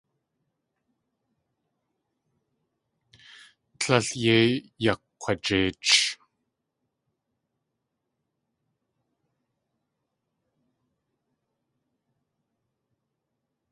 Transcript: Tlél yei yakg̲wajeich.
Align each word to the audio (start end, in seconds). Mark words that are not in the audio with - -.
Tlél 3.79 4.07
yei 4.23 4.51
yakg̲wajeich. 4.83 5.91